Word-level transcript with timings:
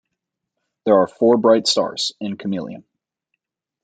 There 0.83 0.97
are 0.97 1.07
four 1.07 1.37
bright 1.37 1.67
stars 1.67 2.11
in 2.19 2.35
Chamaeleon. 2.35 2.85